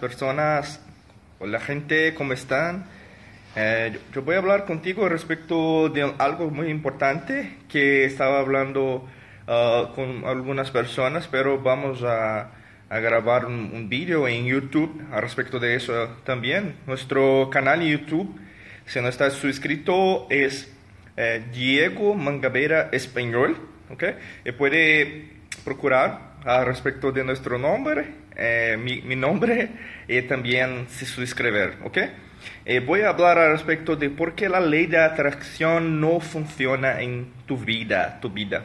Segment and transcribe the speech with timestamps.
[0.00, 0.80] personas,
[1.38, 2.86] hola gente, ¿cómo están?
[3.54, 9.06] Eh, yo voy a hablar contigo respecto de algo muy importante que estaba hablando
[9.46, 12.52] uh, con algunas personas, pero vamos a,
[12.90, 16.74] grabar un, un vídeo en YouTube al respecto de eso también.
[16.88, 18.40] Nuestro canal en YouTube,
[18.86, 20.74] si no estás suscrito, es
[21.16, 23.56] eh, Diego Mangabera Español,
[23.90, 24.04] ¿ok?
[24.44, 25.28] Y puede
[25.64, 28.06] procurar al respecto de nuestro nombre,
[28.40, 29.68] eh, mi, mi, nombre,
[30.08, 31.98] y también se suscribir, ¿ok?
[32.64, 37.02] Eh, voy a hablar al respecto de por qué la ley de atracción no funciona
[37.02, 38.64] en tu vida, tu vida.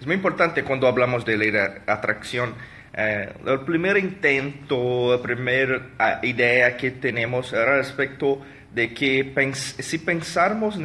[0.00, 2.54] Es muy importante cuando hablamos de ley de atracción.
[2.96, 8.42] Eh, el primer intento, la primera idea que tenemos era respecto
[8.74, 10.78] de que pens si pensamos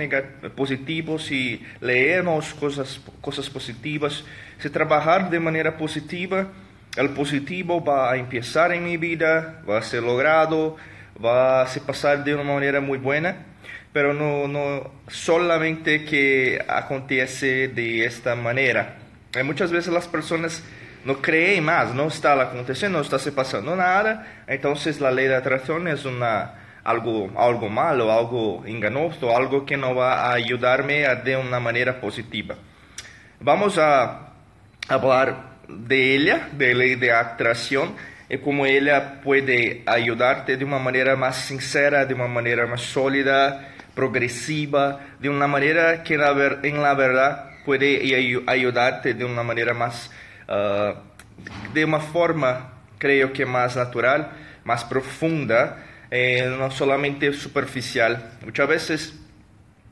[0.55, 4.23] positivos, si leemos cosas, cosas positivas,
[4.59, 6.47] si trabajar de manera positiva,
[6.95, 10.77] el positivo va a empezar en mi vida, va a ser logrado,
[11.23, 13.37] va a se pasar de una manera muy buena,
[13.91, 18.97] pero no, no solamente que acontece de esta manera.
[19.39, 20.63] Y muchas veces las personas
[21.05, 25.35] no creen más, no está aconteciendo, no está se pasando nada, entonces la ley de
[25.35, 31.35] atracción es una, algo, algo malo, algo engañoso, algo que no va a ayudarme de
[31.35, 32.55] una manera positiva.
[33.39, 34.29] Vamos a
[34.87, 37.95] hablar de ella, de ley de atracción,
[38.29, 43.73] y cómo ella puede ayudarte de una manera más sincera, de una manera más sólida,
[43.93, 50.09] progresiva, de una manera que en la verdad puede ayudarte de una manera más,
[50.47, 50.93] uh,
[51.73, 54.31] de una forma creo que más natural,
[54.63, 58.31] más profunda, eh, no solamente superficial.
[58.45, 59.13] Muchas veces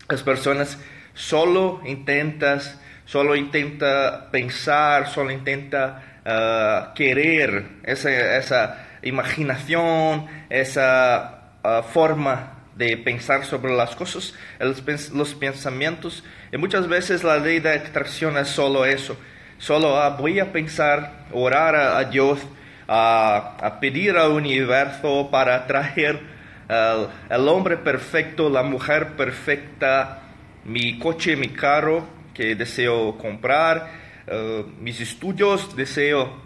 [0.09, 0.77] las personas
[1.13, 12.59] solo intentas, solo intenta pensar, solo intenta uh, querer, esa, esa, imaginación, esa uh, forma
[12.75, 16.23] de pensar sobre las cosas, los, pensamientos.
[16.51, 19.17] Y muchas veces la ley de atracción es solo eso.
[19.57, 22.39] Solo ah, voy a pensar, orar a, Dios,
[22.87, 26.15] a, pedir al universo para traer
[26.69, 30.19] uh, el hombre perfecto, la mujer perfecta,
[30.63, 33.87] mi coche, mi carro que deseo comprar,
[34.27, 36.41] uh, mis estudios, deseo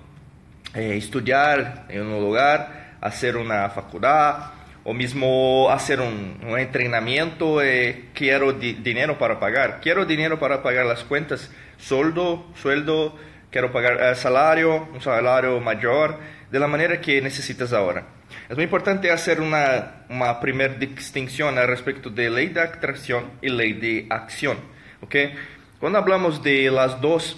[0.73, 4.51] eh, estudiar en un lugar, hacer una facultad
[4.84, 10.61] o mismo hacer un, un entrenamiento, eh, quiero di dinero para pagar, quiero dinero para
[10.61, 13.17] pagar las cuentas, sueldo, sueldo,
[13.50, 16.19] quiero pagar el salario, un salario mayor,
[16.51, 18.03] de la manera que necesitas ahora.
[18.50, 23.47] Es muy importante hacer una, una primera distinción al respecto de ley de atracción y
[23.47, 24.75] ley de acción.
[25.01, 25.34] ¿okay?
[25.80, 27.36] Cuando hablamos de las dos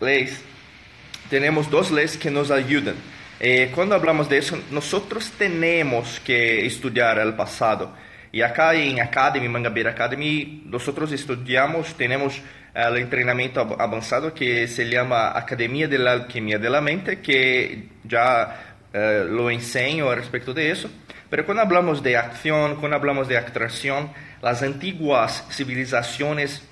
[0.00, 0.40] leyes,
[1.28, 2.94] tenemos dos leyes que nos ayudan.
[3.40, 7.92] Eh, cuando hablamos de eso, nosotros tenemos que estudiar el pasado.
[8.30, 12.40] Y acá en Academy, Mangabeira Academy, nosotros estudiamos, tenemos
[12.72, 18.76] el entrenamiento avanzado que se llama Academia de la Alquimia de la Mente, que ya
[18.92, 20.88] eh, lo enseño respecto de eso.
[21.28, 26.62] Pero cuando hablamos de acción, cuando hablamos de atracción, las antiguas civilizaciones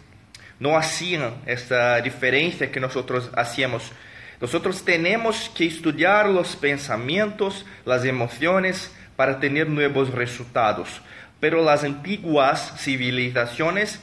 [0.60, 3.90] no hacían esta diferencia que nosotros hacíamos.
[4.40, 11.02] Nosotros tenemos que estudiar los pensamientos, las emociones para tener nuevos resultados.
[11.40, 14.00] Pero las antiguas civilizaciones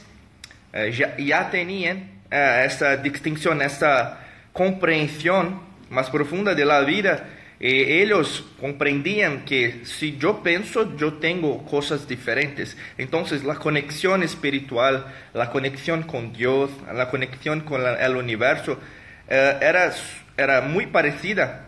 [0.72, 5.60] eh, ya, tenían eh, esta distinción, esta comprensión
[5.90, 7.24] más profunda de la vida
[7.60, 12.76] eh, ellos comprendían que si yo pienso, yo tengo cosas diferentes.
[12.98, 18.78] Entonces la conexión espiritual, la conexión con Dios, la conexión con la, el universo,
[19.28, 19.92] eh, era,
[20.36, 21.66] era muy parecida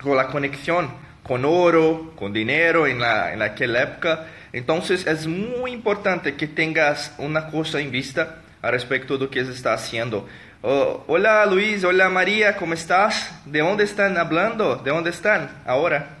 [0.00, 4.26] con la conexión con oro, con dinero en, la, en aquella época.
[4.52, 9.44] Entonces es muy importante que tengas una cosa en vista al respecto de lo que
[9.44, 10.26] se está haciendo.
[10.60, 13.30] Oh, hola Luis, hola María, ¿cómo estás?
[13.46, 14.74] ¿De dónde están hablando?
[14.74, 16.16] ¿De dónde están ahora?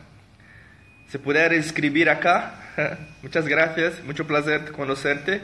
[1.08, 2.54] ¿Se pudiera escribir acá?
[3.22, 5.40] Muchas gracias, mucho placer conocerte.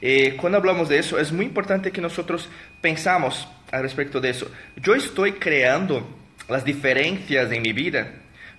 [0.00, 2.48] Eh, cuando hablamos de eso, es muy importante que nosotros
[2.80, 4.50] pensamos al respecto de eso.
[4.76, 6.08] Yo estoy creando
[6.48, 8.10] las diferencias en mi vida.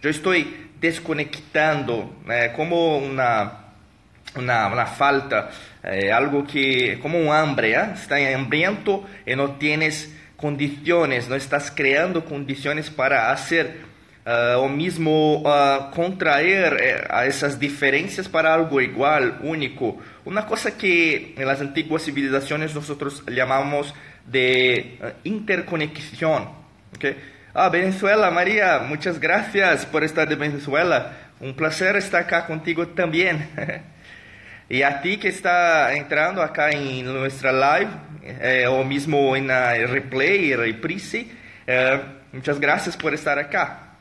[0.04, 3.71] Yo estoy desconectando eh, como una
[4.36, 5.50] una, una falta,
[5.84, 7.92] eh, algo que, como un hambre, ¿eh?
[7.94, 13.82] estás hambriento y no tienes condiciones, no estás creando condiciones para hacer
[14.26, 19.98] uh, o mismo uh, contraer eh, a esas diferencias para algo igual, único.
[20.26, 23.94] Una cosa que en las antiguas civilizaciones nosotros llamamos
[24.26, 26.50] de uh, interconexión.
[26.96, 27.16] ¿okay?
[27.54, 31.18] Ah, Venezuela, María, muchas gracias por estar de Venezuela.
[31.40, 33.50] Un placer estar acá contigo también.
[34.72, 37.92] y a ti que está entrando acá en nuestra live,
[38.24, 41.28] eh, o mismo en la replay, reprise,
[41.68, 42.00] eh,
[42.32, 43.96] muchas gracias por estar acá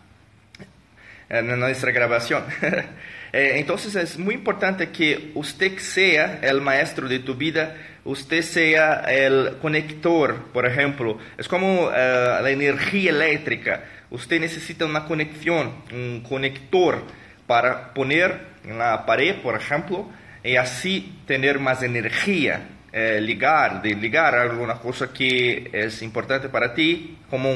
[1.29, 2.45] en nuestra grabación.
[3.33, 9.05] Eh, entonces es muy importante que usted sea el maestro de tu vida, usted sea
[9.09, 11.17] el conector, por ejemplo.
[11.39, 13.85] Es como eh, la energía eléctrica.
[14.11, 17.05] Usted necesita una conexión, un conector
[17.47, 20.11] para poner en la pared, por ejemplo,
[20.43, 22.69] y así tener más energía.
[22.93, 27.49] Eh, ligar, de ligar alguna cosa que es importante para ti, como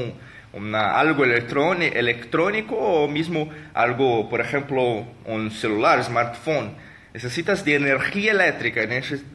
[0.53, 6.77] un, algo electrónico o mismo algo, por ejemplo, un celular, smartphone.
[7.13, 8.83] Necesitas de energía eléctrica,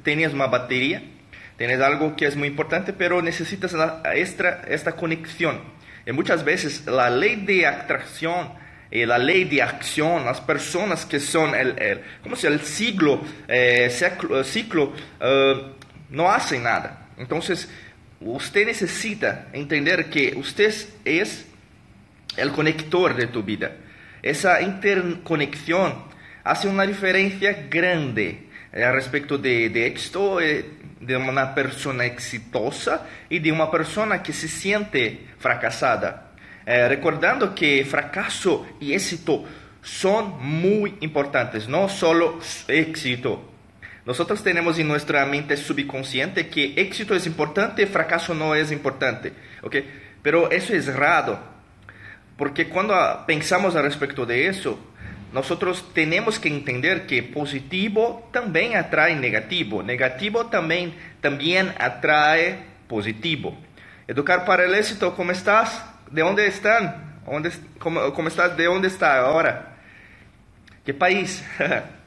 [0.04, 1.02] tienes una batería,
[1.58, 3.76] tienes algo que es muy importante, pero necesitas
[4.16, 5.60] esta, esta conexión.
[6.06, 8.54] Y muchas veces la ley de atracción
[8.92, 13.22] y la ley de acción, las personas que son el, el ¿cómo se el siglo,
[13.48, 13.90] eh,
[14.44, 15.74] ciclo, eh,
[16.10, 17.10] no hacen nada.
[17.18, 17.70] Entonces,
[18.20, 20.74] usted necesita entender que usted
[21.06, 21.46] es
[22.36, 23.72] el conector de tu vida.
[24.22, 26.04] Esa interconexión
[26.44, 30.66] hace una diferencia grande eh, respecto de, de eh,
[31.00, 36.29] de una persona exitosa y de una persona que se siente fracasada.
[36.66, 39.46] Eh, recordando que fracaso y éxito
[39.82, 43.50] son muy importantes, no solo éxito.
[44.06, 49.34] Nosotros tenemos en nuestra mente subconsciente que éxito es importante, fracaso no es importante.
[49.62, 49.88] ¿okay?
[50.22, 51.40] Pero eso es raro,
[52.38, 52.96] porque cuando
[53.28, 54.80] pensamos al respecto de eso,
[55.32, 63.56] nosotros tenemos que entender que positivo también atrae negativo, negativo también, también atrae positivo.
[64.08, 65.86] Educar para el éxito, ¿cómo estás?
[66.12, 67.22] ¿De dónde están?
[67.78, 68.58] ¿Cómo, cómo estás?
[68.58, 69.76] ¿De dónde está ahora?
[70.86, 71.44] ¿Qué país?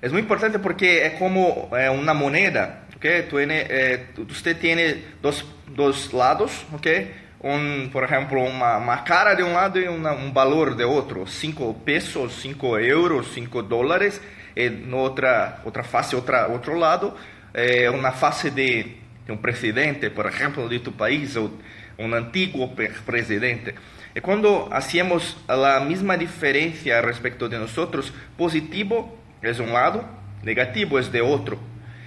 [0.00, 3.22] Es muy importante porque es como eh, una moneda, ¿okay?
[3.22, 7.10] Tiene, eh, usted tiene dos, dos lados, ¿okay?
[7.40, 11.26] Un, por ejemplo, una, una, cara de un lado y una, un valor de otro,
[11.26, 14.20] 5 pesos, 5 euros, 5 dólares,
[14.54, 17.16] en otra, otra fase, otra, otro lado,
[17.54, 21.50] eh, una fase de, de, un presidente, por ejemplo, de tu país, o
[21.98, 22.74] un antiguo
[23.06, 23.74] presidente.
[24.14, 30.04] Y cuando hacemos la misma diferencia respecto de nosotros, positivo es un lado,
[30.42, 31.58] negativo es de otro.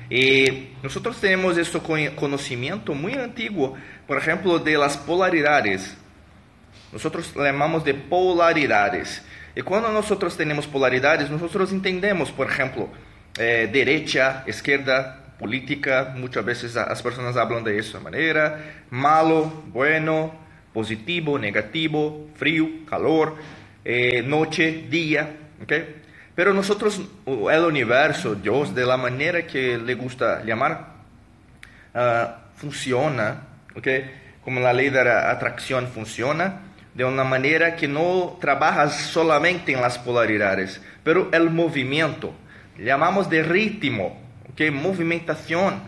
[0.10, 1.80] Y nosotros tenemos este
[2.16, 3.76] conocimiento muy antiguo,
[4.08, 5.98] por ejemplo, de las polaridades.
[6.94, 9.22] Nosotros llamamos de polaridades.
[9.54, 12.90] Y cuando nosotros tenemos polaridades, nosotros entendemos, por ejemplo,
[13.38, 16.14] eh, derecha, izquierda, política.
[16.16, 18.84] Muchas veces las personas hablan de esa manera.
[18.90, 20.34] Malo, bueno,
[20.74, 23.36] positivo, negativo, frío, calor,
[23.84, 25.36] eh, noche, día.
[25.62, 26.02] ¿okay?
[26.36, 30.98] Pero nosotros, el universo, Dios, de la manera que le gusta llamar,
[31.96, 33.42] uh, funciona,
[33.76, 34.12] ¿okay?
[34.44, 36.62] como la ley de la atracción funciona,
[36.94, 42.34] de una manera que no trabaja solamente en las polaridades, pero el movimiento,
[42.78, 44.27] llamamos de ritmo,
[44.58, 44.72] ¿okay?
[44.72, 45.82] movimentación.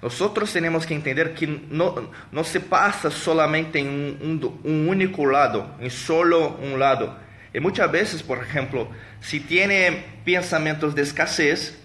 [0.00, 5.26] Nosotros tenemos que entender que no, no se pasa solamente en un, un, un único
[5.26, 7.16] lado, en solo un lado,
[7.56, 8.86] y muchas veces, por ejemplo,
[9.20, 11.78] si tiene pensamientos de escasez,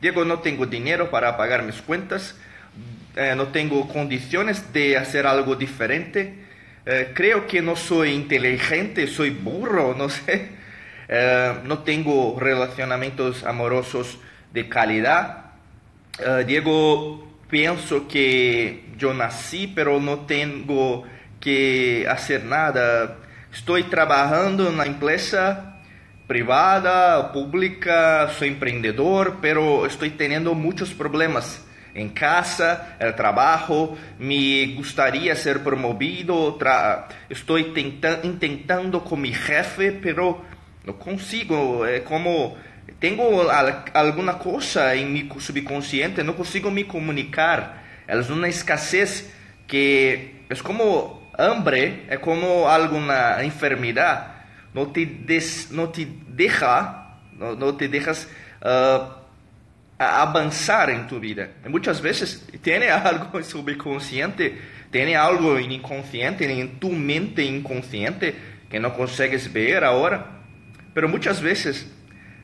[0.00, 2.36] digo, no tengo dinero para pagar mis cuentas,
[3.16, 6.44] eh, no tengo condiciones de hacer algo diferente,
[6.86, 10.50] eh, creo que no soy inteligente, soy burro, no sé,
[11.08, 14.18] eh, no tengo relacionamientos amorosos
[14.52, 15.52] de calidad.
[16.46, 21.04] Diego, pienso que yo nací, pero no tengo
[21.40, 23.16] que hacer nada
[23.52, 25.74] Estou trabalhando na empresa
[26.28, 35.34] privada, pública, sou empreendedor, pero estou tendo muitos problemas em casa, el trabalho, me gostaria
[35.34, 36.56] ser promovido,
[37.28, 40.44] estou tenta intentando com meu jefe, pero
[40.86, 42.56] não consigo, é como
[42.98, 43.22] tenho
[43.94, 49.30] alguma coisa em meu subconsciente, não consigo me comunicar, é uma escassez
[49.66, 54.26] que é como hambre é como alguma enfermidade,
[54.74, 59.12] não te, des, não te deixa, não, não te deixas uh,
[59.98, 61.50] avançar em tu vida.
[61.64, 64.54] E muitas vezes tem algo subconsciente,
[64.90, 68.34] tem algo inconsciente em tu mente inconsciente
[68.68, 70.26] que não consegues ver agora,
[70.94, 71.86] pero muitas vezes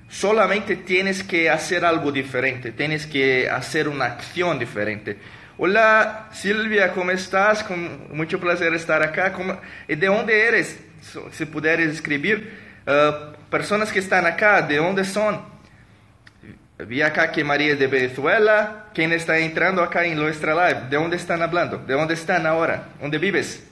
[0.08, 5.18] solamente tienes que hacer algo diferente, tienes que hacer una acción diferente.
[5.58, 7.64] Hola Silvia, ¿cómo estás?
[7.64, 9.32] Con mucho placer estar acá.
[9.88, 10.78] ¿De dónde eres?
[11.32, 12.66] Si pudieras escribir.
[12.86, 15.40] Uh, personas que están acá, ¿de dónde son?
[16.78, 18.86] Vi acá que María es de Venezuela.
[18.92, 20.88] ¿Quién está entrando acá en nuestra live?
[20.90, 21.78] ¿De dónde están hablando?
[21.78, 22.88] ¿De dónde están ahora?
[23.00, 23.66] ¿Dónde vives?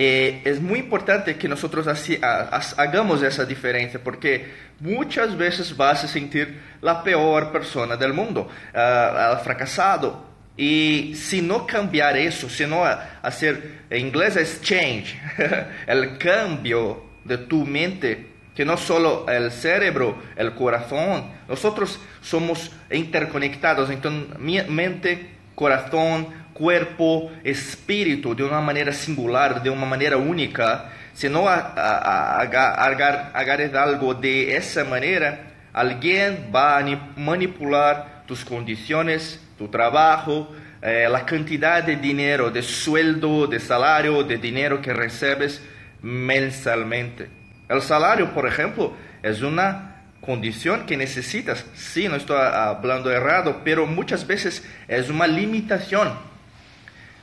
[0.00, 4.46] Eh, es muy importante que nosotros así, hagamos esa diferencia porque
[4.78, 10.24] muchas veces vas a sentir la peor persona del mundo, uh, fracasado.
[10.56, 15.20] Y si no cambiar eso, si no hacer, en inglés es change,
[15.88, 18.24] el cambio de tu mente,
[18.54, 26.28] que no solo el cerebro, el corazón, nosotros somos interconectados, entonces mente, corazón,
[26.58, 30.90] cuerpo, espíritu, de una manera singular, de una manera única.
[31.14, 35.40] Si no agarres algo de esa manera,
[35.72, 36.84] alguien va a
[37.16, 44.36] manipular tus condiciones, tu trabajo, eh, la cantidad de dinero, de sueldo, de salario, de
[44.36, 45.62] dinero que recibes
[46.02, 47.28] mensalmente.
[47.68, 51.64] El salario, por ejemplo, es una condición que necesitas.
[51.74, 56.27] Sí, no estoy hablando errado, pero muchas veces es una limitación.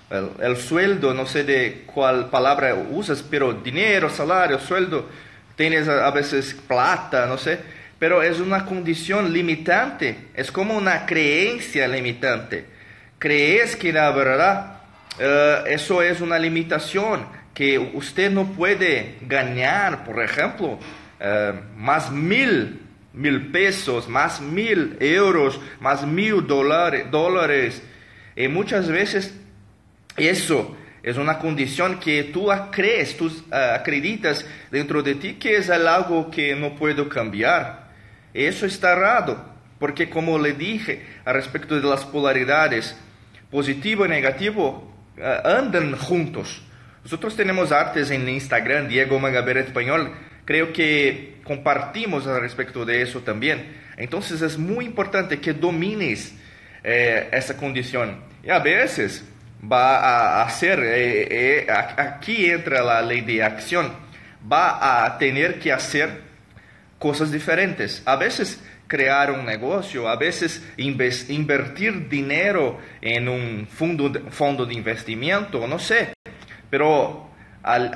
[0.09, 5.09] El, sueldo, no sé de cuál palabra usas, pero dinero, salario, sueldo,
[5.55, 7.59] tienes a, veces plata, no sé,
[7.97, 12.65] pero es una condición limitante, es como una creencia limitante.
[13.17, 14.81] Crees que la verdad
[15.17, 20.77] eh, eso es una limitación, que usted no puede ganar, por ejemplo,
[21.19, 22.81] eh, más mil,
[23.13, 27.81] mil pesos, más mil euros, más mil dólares, dólares.
[28.35, 29.33] Y muchas veces
[30.17, 35.69] eso es una condición que tú crees, tú uh, acreditas dentro de ti que es
[35.69, 37.91] algo que no puedo cambiar.
[38.33, 42.97] Eso está errado, porque como le dije a respecto de las polaridades,
[43.51, 46.61] positivo y negativo uh, andan juntos.
[47.03, 50.11] Nosotros tenemos artes en Instagram, Diego Magaber Español,
[50.43, 53.77] creo que compartimos al respecto de eso también.
[53.97, 56.33] Entonces es muy importante que domines
[56.83, 58.21] eh, esa condición.
[58.43, 59.23] Y a veces
[59.71, 63.91] va a hacer, eh, eh, aquí entra la ley de acción,
[64.51, 66.21] va a tener que hacer
[66.99, 68.01] cosas diferentes.
[68.05, 74.73] A veces crear un negocio, a veces invertir dinero en un fondo de, fondo de
[74.73, 76.13] investimiento, no sé.
[76.69, 77.29] Pero
[77.63, 77.91] al,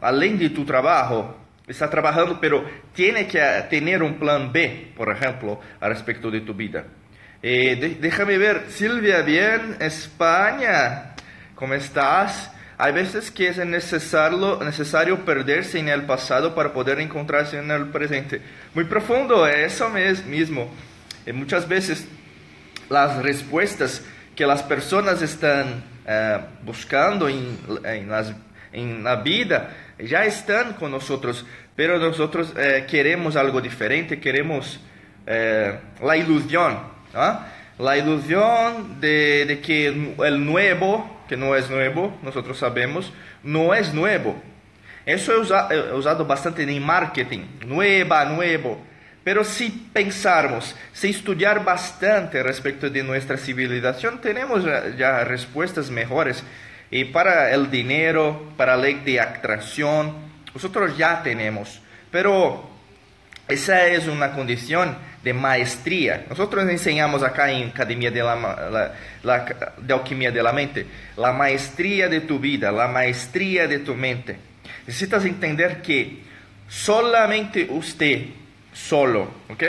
[0.00, 1.36] além de tu trabajo,
[1.66, 6.54] está trabajando, pero tiene que tener un plan B, por ejemplo, al respecto de tu
[6.54, 6.84] vida.
[7.42, 11.14] Eh, déjame ver, Silvia, bien, España,
[11.54, 12.50] ¿cómo estás?
[12.76, 18.42] Hay veces que es necesario, perderse en el pasado para poder encontrarse en el presente.
[18.74, 20.70] Muy profundo, eso mismo.
[21.26, 22.06] Y muchas veces
[22.90, 24.02] las respuestas
[24.36, 27.58] que las personas están eh, buscando en,
[28.72, 34.78] en, la vida ya están con nosotros, pero nosotros eh, queremos algo diferente, queremos
[35.26, 37.48] la ilusión ¿ah?
[37.78, 43.12] La ilusión de, que el nuevo, que no es nuevo, nosotros sabemos,
[43.42, 44.40] no es nuevo.
[45.06, 45.50] Eso es
[45.94, 48.80] usado bastante en marketing, nueva, nuevo.
[49.24, 54.64] Pero si pensarmos, si estudiar bastante respecto de nuestra civilización, tenemos
[54.98, 56.42] ya respuestas mejores.
[56.90, 60.14] Y para el dinero, para la ley de atracción,
[60.52, 61.80] nosotros ya tenemos.
[62.10, 62.68] Pero
[63.50, 66.24] esa es una condición de maestría.
[66.28, 69.44] Nosotros enseñamos acá en Academia de, la,
[69.78, 74.36] de Alquimia de la Mente la maestría de tu vida, la maestría de tu mente.
[74.86, 76.20] Necesitas entender que
[76.68, 78.26] solamente usted,
[78.72, 79.64] solo, ¿ok?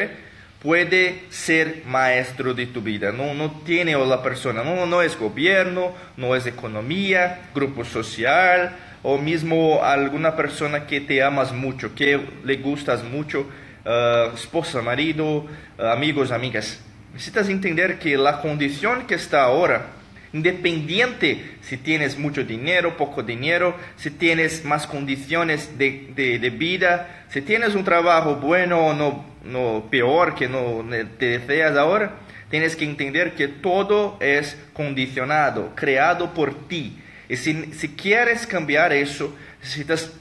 [0.62, 3.12] Puede ser maestro de tu vida.
[3.12, 4.64] No, no tiene otra persona.
[4.64, 11.24] No, no es gobierno, no es economía, grupo social o mismo alguna persona que te
[11.24, 13.48] amas mucho, que le gustas mucho
[13.86, 15.48] uh, esposa, marido,
[15.78, 16.80] uh, amigos, amigas.
[17.14, 19.88] Necesitas entender que la condición que está ahora,
[20.34, 27.76] independiente si tienes mucho dinero, poco dinero, si tienes más condiciones de vida, si tienes
[27.76, 30.86] un trabajo bueno o no, no peor que no
[31.18, 32.20] te deseas ahora,
[32.50, 36.98] tienes que entender que todo es condicionado, creado por ti.
[37.30, 40.12] Y si, si quieres cambiar eso, necesitas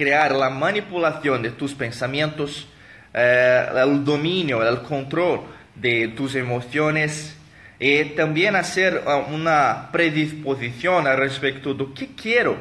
[0.00, 2.66] crear la manipulación de tus pensamientos,
[3.12, 5.42] eh, el dominio, el control
[5.74, 7.36] de tus emociones
[7.78, 12.56] y también hacer uh, una predisposición respecto de qué quiero.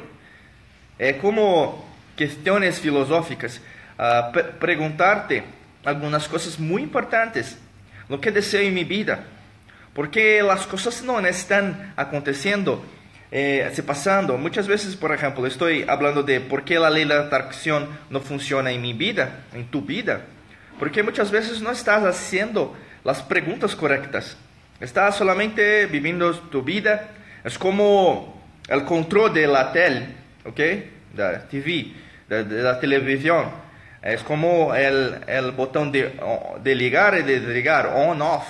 [0.97, 3.61] Eh, como cuestiones filosóficas,
[3.97, 5.41] uh, preguntarte
[5.85, 7.57] algunas cosas muy importantes.
[8.09, 9.23] Lo que deseo en mi vida.
[9.93, 12.83] porque las cosas no están aconteciendo,
[13.31, 14.37] eh, se pasando.
[14.37, 18.71] Muchas veces, por ejemplo, estoy hablando de por qué la ley de atracción no funciona
[18.71, 20.21] en mi vida, en tu vida.
[20.79, 24.37] Porque muchas veces no estás haciendo las preguntas correctas.
[24.79, 27.09] Estás solamente viviendo tu vida.
[27.43, 30.07] Es como el control de la tele,
[30.45, 30.57] ¿ok?
[30.57, 31.93] De TV,
[32.29, 33.47] de, de la televisión.
[34.01, 36.17] Es como el, el botón de,
[36.63, 38.45] de ligar y de desligar, on-off.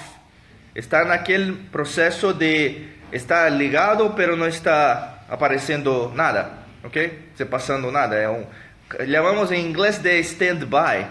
[0.76, 6.98] Está en aquel proceso de estar ligado, pero no está apareciendo nada, ¿ok?
[7.36, 8.22] Se pasando nada.
[8.22, 11.08] Es un, llamamos en inglés de stand-by,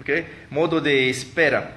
[0.00, 0.10] ¿ok?
[0.50, 1.72] Modo de espera.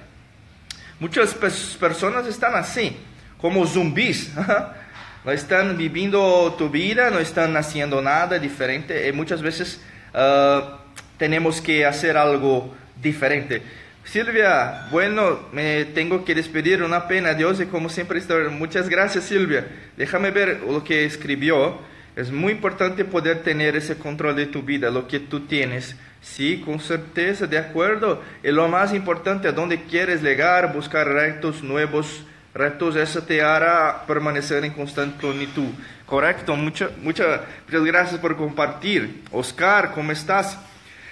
[0.99, 2.97] Muchas personas están así,
[3.37, 4.31] como zumbis.
[5.25, 9.07] no están viviendo tu vida, no están haciendo nada diferente.
[9.07, 9.81] Y muchas veces
[10.13, 10.77] uh,
[11.17, 13.61] tenemos que hacer algo diferente.
[14.05, 18.21] Silvia, bueno, me tengo que despedir, una pena, Dios, y como siempre.
[18.51, 19.65] Muchas gracias, Silvia.
[19.97, 21.79] Déjame ver lo que escribió.
[22.15, 25.95] Es muy importante poder tener ese control de tu vida, lo que tú tienes.
[26.21, 28.21] Sí, con certeza, de acuerdo.
[28.43, 34.03] Y lo más importante, a dónde quieres llegar, buscar retos nuevos, retos, eso te hará
[34.05, 35.69] permanecer en constante plenitud.
[36.05, 39.23] Correcto, muchas muchas gracias por compartir.
[39.31, 40.59] Oscar, ¿cómo estás?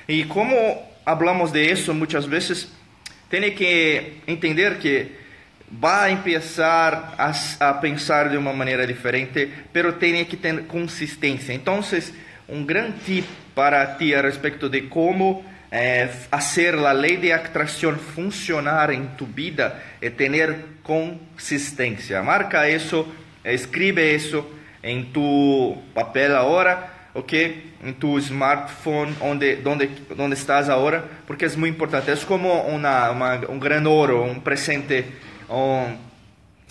[0.08, 2.72] Y como hablamos de eso muchas veces,
[3.32, 5.20] tiene que entender que
[5.84, 11.56] va a empezar a, a, pensar de una manera diferente, pero tiene que tener consistencia.
[11.56, 12.14] Entonces,
[12.50, 18.92] un gran tip para ti respecto de cómo eh, hacer la ley de atracción funcionar
[18.92, 22.22] en tu vida es tener consistencia.
[22.22, 23.08] Marca eso,
[23.46, 24.52] escribe eso
[24.84, 27.34] en tu papel ahora ok?
[27.84, 32.12] En tu smartphone, onde, donde, donde estás ahora, porque es muy importante.
[32.12, 35.06] Es como una, una, un gran oro, un presente,
[35.50, 35.98] un,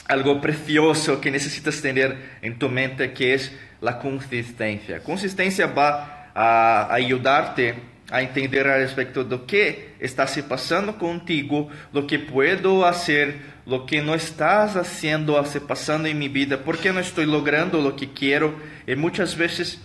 [0.08, 5.02] algo precioso que necesitas tener en tu mente, que es la consistencia.
[5.02, 7.74] Consistencia va a ayudarte
[8.10, 13.86] a entender al respecto de lo que está pasando contigo, lo que puedo hacer, lo
[13.86, 18.12] que no estás haciendo, se pasando en mi vida, porque no estoy logrando lo que
[18.12, 18.54] quiero.
[18.86, 19.80] Y muchas veces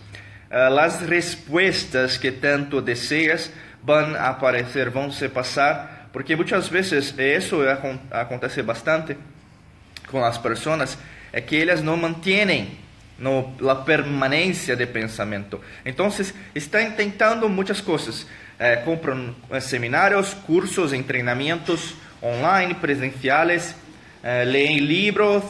[0.56, 3.52] uh, las respuestas que tanto deseas
[4.18, 7.58] a aparecer, vão se passar, porque muitas vezes isso
[8.10, 9.15] acontece bastante
[10.10, 10.98] com as pessoas,
[11.32, 12.80] é que elas não mantêm
[13.20, 15.62] no, a permanência de pensamento.
[15.86, 16.10] Então,
[16.56, 18.26] estão tentando muitas coisas.
[18.58, 23.76] Eh, compram eh, seminários, cursos, treinamentos online, presenciais,
[24.24, 25.44] eh, leem livros,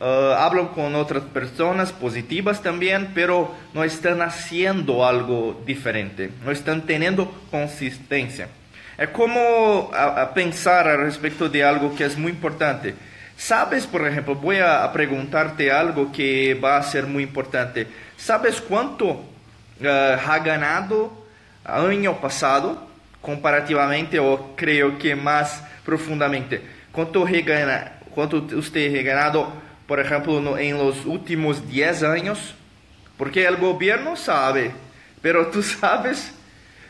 [0.00, 6.86] Uh, hablan con otras personas positivas también, pero no están haciendo algo diferente, no están
[6.86, 8.48] teniendo consistencia.
[8.96, 12.94] Es como a, a pensar al respecto de algo que es muy importante.
[13.36, 17.86] Sabes, por ejemplo, voy a, a, preguntarte algo que va a ser muy importante.
[18.16, 21.12] ¿Sabes cuánto uh, ha ganado
[21.62, 22.88] año pasado
[23.20, 26.62] comparativamente o creo que más profundamente?
[26.90, 32.54] ¿Cuánto, regana, cuánto usted ha ganado por ejemplo, en los últimos 10 años,
[33.16, 34.70] porque el gobierno sabe,
[35.20, 36.32] pero tú sabes,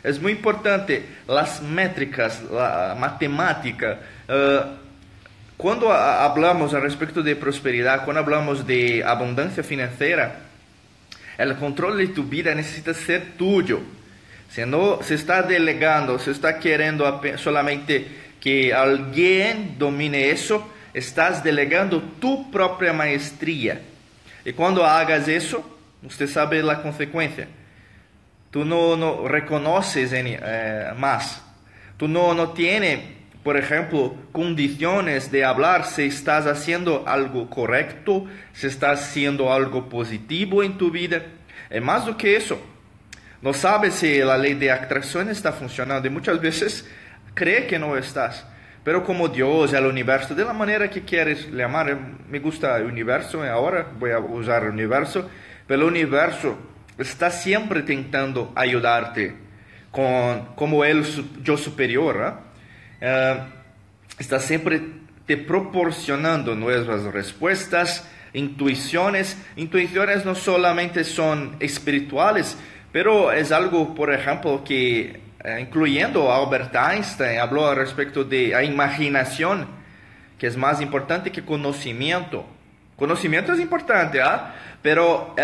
[0.03, 4.01] es muy importante, las métricas, la matemática.
[4.29, 4.77] Uh,
[5.57, 10.37] cuando hablamos al respecto de prosperidad, cuando hablamos de abundancia financiera,
[11.39, 13.81] el control de tu vida necesita ser tuyo.
[14.51, 18.07] Si no se está delegando, se está queriendo solamente
[18.43, 23.83] que alguien domine eso, estás delegando tu própria maestria.
[24.45, 25.63] E quando hagas isso,
[26.03, 27.49] você sabe a consequência.
[28.51, 31.41] Tu não, não reconoces eh, mais.
[31.97, 33.01] Tu não, não tienes,
[33.45, 40.63] por exemplo, condições de falar se estás haciendo algo correto, se estás haciendo algo positivo
[40.65, 41.27] em tu vida.
[41.69, 42.59] É mais do que isso.
[43.41, 46.85] Não sabes se a lei de atração está funcionando e muitas vezes
[47.35, 48.45] cree que não estás.
[48.83, 51.97] Pero como Dios, el universo, de la manera que quieres llamar,
[52.29, 55.29] me gusta el universo, ahora voy a usar el universo,
[55.67, 56.57] pero el universo
[56.99, 59.35] está siempre intentando ayudarte
[59.91, 61.05] con, como el
[61.43, 62.39] yo superior,
[63.01, 63.37] ¿eh?
[63.37, 63.61] uh,
[64.19, 64.81] está siempre
[65.27, 69.37] te proporcionando nuevas respuestas, intuiciones.
[69.55, 72.57] Intuiciones no solamente son espirituales,
[72.91, 75.21] pero es algo, por ejemplo, que eh,
[75.59, 79.67] incluyendo Albert Einstein, habló al respecto de la imaginación,
[80.39, 82.47] que es más importante que conocimiento.
[82.97, 84.55] Conocimiento es importante, ¿ah?
[84.83, 85.35] pero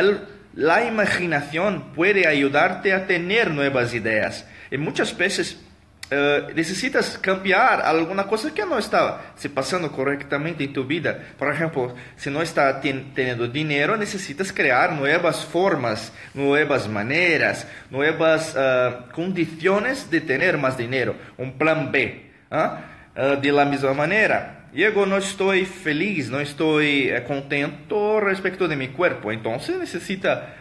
[0.55, 4.47] la imaginación puede ayudarte a tener nuevas ideas.
[4.71, 5.63] Y muchas veces
[6.09, 11.19] eh, necesitas cambiar alguna cosa que no estaba se pasando correctamente en tu vida.
[11.37, 18.97] Por ejemplo, si no está teniendo dinero, necesitas crear nuevas formas, nuevas maneras, nuevas eh,
[19.12, 21.16] condiciones de tener más dinero.
[21.38, 22.31] Un plan B.
[22.53, 22.83] ¿ah?
[23.16, 28.88] Eh, de la misma manera, Diego, no estoy feliz, no estoy contento respecto de mi
[28.88, 29.33] cuerpo.
[29.33, 30.55] Entonces necesita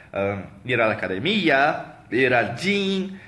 [0.63, 3.19] ir a la academia, ir al gym,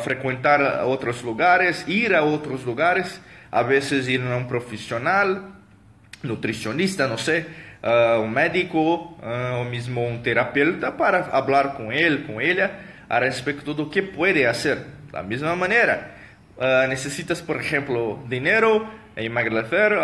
[0.00, 5.54] frecuentar otros lugares, ir a otros lugares, a veces ir a un profesional,
[6.22, 7.46] nutricionista, no sé,
[7.82, 13.84] un médico o mismo un terapeuta para hablar con él, con ella, a respecto de
[13.84, 14.78] lo que puede hacer.
[14.78, 16.16] De la misma manera,
[16.88, 19.96] necesitas, por ejemplo, dinero, emagrecer,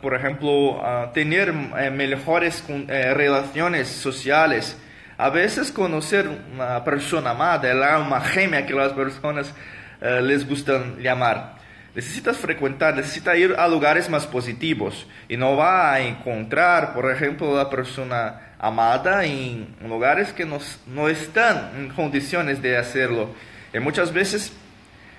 [0.00, 0.80] por ejemplo,
[1.12, 4.78] tener eh, mejores eh, relaciones sociales,
[5.20, 9.52] a veces conocer una persona amada, el alma gemia que las personas
[10.00, 11.56] eh, les gustan llamar.
[11.94, 17.54] Necesitas frecuentar, necesitas ir a lugares más positivos y no va a encontrar, por ejemplo,
[17.54, 23.34] la persona amada en lugares que no están en condiciones de hacerlo.
[23.74, 24.54] Y muchas veces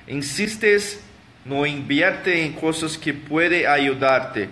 [0.08, 1.00] insistes,
[1.46, 4.50] no invierte en cosas que puede ayudarte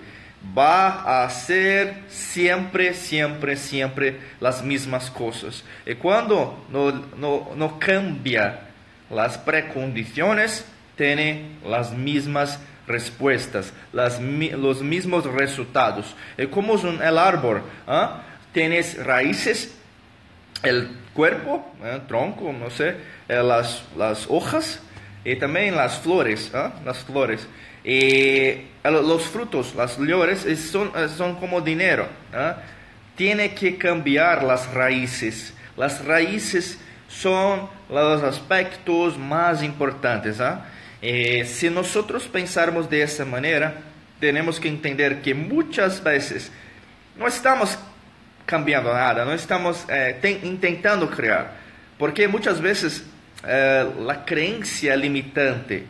[0.58, 5.64] va a hacer siempre, siempre, siempre las mismas cosas.
[5.86, 8.62] Y cuando no, no, no cambia
[9.10, 16.16] las precondiciones, tiene las mismas respuestas, las, los mismos resultados.
[16.52, 18.24] Como es un, el árbol, ¿ah?
[18.52, 19.76] tienes raíces,
[20.64, 22.02] el cuerpo, ¿eh?
[22.08, 22.96] tronco, no sé,
[23.28, 24.82] eh, las, las hojas
[25.24, 26.74] y también las flores, ¿ah?
[26.84, 27.48] las flores.
[27.84, 32.08] Y los frutos, las flores, son, son como dinero.
[33.16, 35.54] Tiene que cambiar las raíces.
[35.76, 40.38] Las raíces son los aspectos más importantes.
[41.02, 43.76] Eh, si nosotros pensarmos de esa manera,
[44.20, 46.52] tenemos que entender que muchas veces
[47.18, 47.78] no estamos
[48.46, 51.52] cambiando nada, no estamos eh, intentando crear,
[51.98, 53.04] porque muchas veces
[53.46, 55.86] eh, la creencia limitante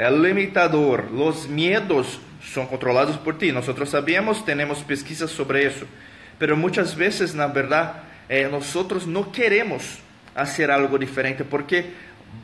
[0.00, 3.52] el limitador, los miedos son controlados por ti.
[3.52, 5.84] Nosotros sabemos, tenemos pesquisas sobre eso.
[6.38, 9.98] Pero muchas veces, la verdad, eh, nosotros no queremos
[10.34, 11.90] hacer algo diferente porque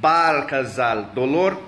[0.04, 1.58] va a causar dolor,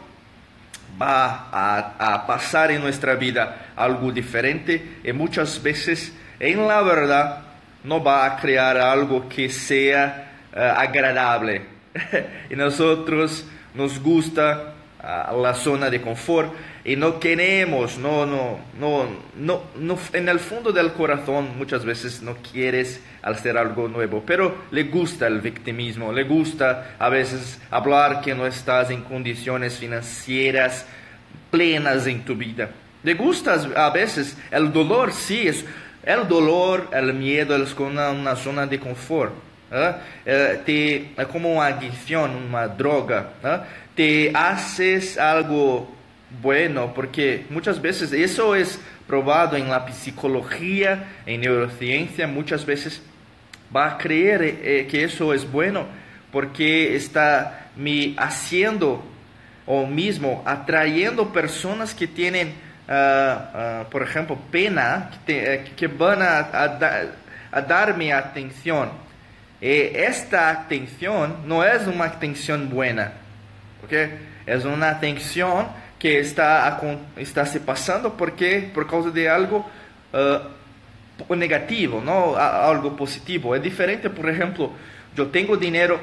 [1.01, 2.83] va a, a, pasar en
[3.19, 7.45] vida algo diferente y muchas veces, en la verdad,
[7.85, 11.63] no va a crear algo que sea uh, agradable.
[12.51, 16.53] y nosotros nos gusta a la zona de confort
[16.85, 19.07] y no queremos, no, no, no,
[19.37, 24.65] no, no, en el fondo del corazón muchas veces no quieres hacer algo nuevo, pero
[24.71, 30.87] le gusta el victimismo, le gusta a veces hablar que no estás en condiciones financieras
[31.51, 32.71] plenas en tu vida.
[33.03, 35.65] Le gusta a veces el dolor, sí, es
[36.03, 39.33] el dolor, el miedo es una, una zona de confort.
[39.71, 43.31] Eh, te, es como una adicción, una droga.
[43.95, 45.89] te haces algo
[46.43, 53.03] bueno, porque muchas veces eso es probado en la psicología, en neurociencia, muchas veces
[53.75, 55.87] va a creer eh, que eso es bueno,
[56.31, 59.03] porque está me haciendo
[59.65, 62.53] o mismo atrayendo personas que tienen,
[62.89, 68.91] ah, ah, por ejemplo, pena, que, eh, van a, darme atención.
[69.61, 73.13] Esta atención no es una atención buena
[73.81, 74.11] porque
[74.47, 75.69] é uma tensão
[75.99, 76.81] que está,
[77.17, 79.69] está se passando porque por causa de algo
[80.13, 83.55] uh, negativo, não algo positivo.
[83.55, 84.75] É diferente, por exemplo,
[85.17, 86.01] eu tenho dinheiro,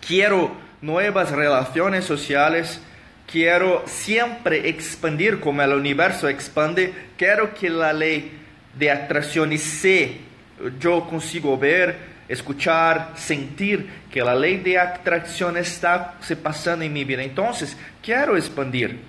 [0.00, 2.80] quero novas relações sociais,
[3.26, 8.32] quero sempre expandir como o universo expande, quero que a lei
[8.74, 10.20] de atração se
[10.82, 17.04] eu consigo ver escuchar, sentir que la ley de atracción está se pasando en mi
[17.04, 17.22] vida.
[17.22, 19.00] Entonces, quiero expandir.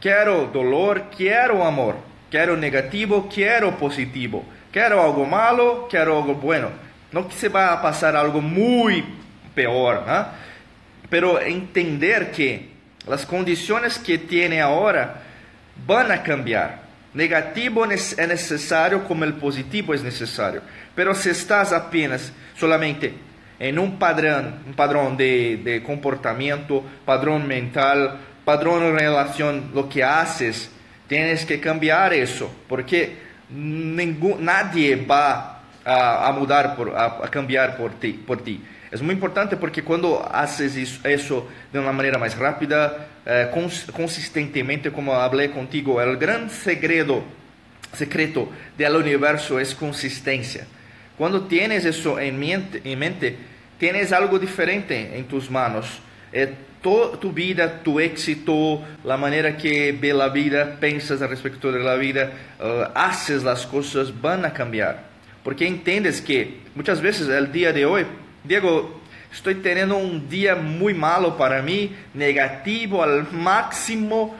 [0.00, 1.96] Quiero dolor, quiero amor.
[2.30, 4.44] Quiero negativo, quiero positivo.
[4.72, 6.70] Quiero algo malo, quiero algo bueno.
[7.12, 9.04] No que se va a pasar algo muy
[9.54, 10.42] peor, ¿no?
[11.12, 12.70] pero entender que
[13.06, 15.20] las condiciones que tiene ahora
[15.86, 16.80] van a cambiar.
[17.12, 20.62] Negativo es necesario como el positivo es necesario.
[20.94, 23.14] Pero si estás apenas solamente
[23.58, 30.02] en un padrón, un padrón de, de comportamiento, padrón mental, padrón en relación lo que
[30.02, 30.70] haces,
[31.06, 33.16] tienes que cambiar eso, porque
[33.50, 38.62] ningún, nadie va a, a mudar, por, a, a, cambiar por ti, por ti.
[38.90, 43.50] Es muy importante porque cuando haces eso de una manera más rápida, eh,
[43.94, 47.22] consistentemente, como hablé contigo, el gran secreto,
[47.92, 50.66] secreto del universo es consistencia.
[51.16, 53.36] Cuando tienes eso en mente, en mente
[53.78, 55.86] tienes algo diferente en tus manos.
[56.32, 61.94] Eh, tu vida, tu éxito, la manera que ve la vida, piensas respecto de la
[61.94, 65.04] vida, uh, haces las cosas, van a cambiar.
[65.44, 68.04] Porque entiendes que muchas veces el día de hoy,
[68.42, 69.00] Diego,
[69.32, 74.36] estoy teniendo un día muy malo para mí, negativo al máximo,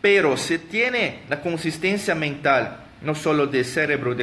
[0.00, 4.14] pero se tiene la consistencia mental, no solo de cerebro,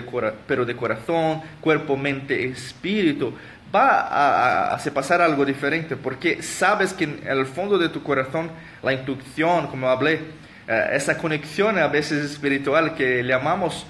[0.46, 3.34] pero de corazón, cuerpo, mente, espíritu,
[3.74, 8.52] va a, hacer pasar algo diferente, porque sabes que en el fondo de tu corazón,
[8.84, 10.20] la intuición, como hablé,
[10.68, 13.86] eh, esa conexión a veces espiritual que llamamos,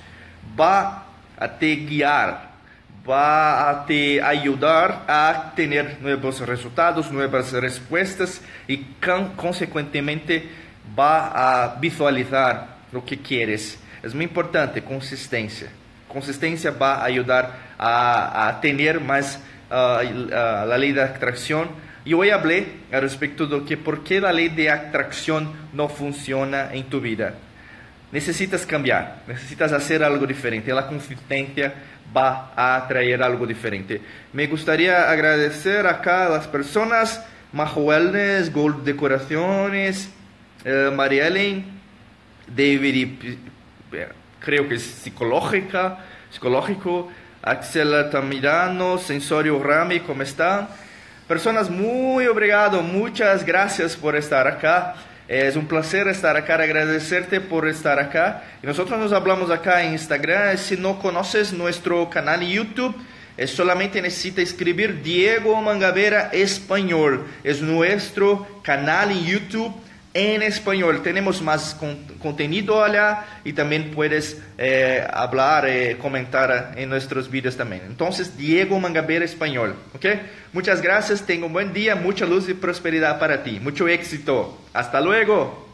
[0.59, 1.05] va
[1.37, 2.53] a te guiar,
[3.09, 8.77] va a te ayudar a tener nuevos resultados, nuevas respuestas y
[9.35, 10.47] consecuentemente
[10.97, 13.82] va a visualizar lo que quieres.
[14.03, 15.69] Es muy importante, consistencia.
[16.07, 19.39] Consistencia va a ayudar a, a tener más
[19.69, 21.69] la ley de atracción.
[22.05, 26.73] Y hoy hablé al respecto de que por qué la ley de atracción no funciona
[26.73, 27.33] en tu vida.
[28.11, 30.71] Necesitas cambiar, necesitas hacer algo diferente.
[30.73, 31.73] La consistencia
[32.15, 34.01] va a atraer algo diferente.
[34.33, 40.09] Me gustaría agradecer acá a las personas, Majo Gold Decoraciones,
[40.63, 40.91] eh,
[42.55, 43.37] David, eh,
[44.39, 47.09] creo que es psicológica, psicológico,
[47.41, 50.67] Axel Tamirano, Sensorio Rami, ¿cómo están?
[51.27, 54.95] Personas, muy obrigado, muchas gracias por estar acá.
[55.27, 58.43] Es un placer estar acá, agradecerte por estar acá.
[58.61, 60.57] Y nosotros nos hablamos acá en Instagram.
[60.57, 62.95] Si no conoces nuestro canal YouTube,
[63.37, 67.25] es solamente necesita escribir Diego Mangavera Español.
[67.43, 69.73] Es nuestro canal en YouTube
[70.13, 71.01] en español.
[71.01, 71.77] Tenemos más
[72.19, 77.83] contenido allá y también puedes eh, hablar, eh, comentar en nuestros vídeos también.
[77.87, 79.75] Entonces, Diego Mangabera Español.
[79.93, 80.05] ¿ok?
[80.53, 83.59] Muchas gracias, tengo un buen día, mucha luz y prosperidad para ti.
[83.59, 84.57] Mucho éxito.
[84.73, 85.72] Hasta luego.